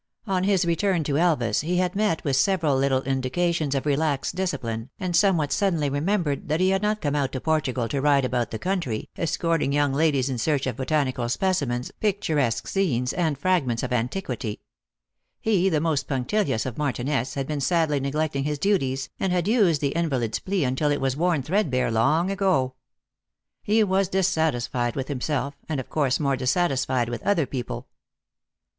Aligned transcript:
On 0.25 0.45
his 0.45 0.65
return 0.65 1.03
to 1.03 1.19
Elvas 1.19 1.61
he 1.61 1.77
had 1.77 1.95
met 1.95 2.23
with 2.23 2.35
several 2.35 2.75
little 2.75 3.03
indications 3.03 3.75
of 3.75 3.85
relaxed 3.85 4.33
discipline, 4.33 4.89
and 4.99 5.15
somewhat 5.15 5.51
suddenly 5.51 5.91
remem 5.91 6.23
254 6.23 6.23
THE 6.23 6.23
ACTRESS 6.23 6.23
IN 6.23 6.23
HIGH 6.23 6.31
LIFE. 6.31 6.39
bered 6.43 6.47
that 6.47 6.59
he 6.59 6.69
had 6.71 6.81
not 6.81 7.01
come 7.01 7.15
out 7.15 7.31
to 7.33 7.41
Portugal 7.41 7.87
to 7.87 8.01
ride 8.01 8.25
about 8.25 8.49
the 8.49 8.57
country, 8.57 9.09
escorting 9.15 9.71
young 9.71 9.93
ladies 9.93 10.27
in 10.27 10.39
search 10.39 10.65
of 10.65 10.75
botanical 10.77 11.29
specimens, 11.29 11.91
picturesque 11.99 12.67
scenes, 12.67 13.13
and 13.13 13.37
fragments 13.37 13.83
of 13.83 13.93
antiquity. 13.93 14.61
He, 15.39 15.69
the 15.69 15.79
most 15.79 16.07
punctilious 16.07 16.65
of 16.65 16.79
martinets, 16.79 17.35
had 17.35 17.45
been 17.45 17.61
sadly 17.61 17.99
neglecting 17.99 18.43
his 18.43 18.57
duties, 18.57 19.09
and 19.19 19.31
had 19.31 19.47
used 19.47 19.81
the 19.81 19.89
invalid 19.95 20.33
s 20.33 20.39
plea 20.39 20.63
until 20.63 20.89
it 20.89 20.99
was 20.99 21.15
worn 21.15 21.43
threadbare 21.43 21.91
long 21.91 22.31
ago. 22.31 22.73
He 23.61 23.83
was 23.83 24.09
dissatisfied 24.09 24.95
with 24.95 25.09
himself, 25.09 25.57
and, 25.69 25.79
of 25.79 25.91
course, 25.91 26.19
more 26.19 26.35
dissatisfied 26.35 27.07
with 27.07 27.21
other 27.21 27.45
people." 27.45 27.85